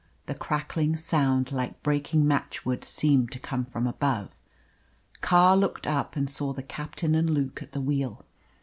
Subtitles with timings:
[0.25, 4.39] The crackling sound like breaking matchwood seemed to come from above.
[5.21, 8.25] Carr looked up and saw the captain and Luke at the wheel.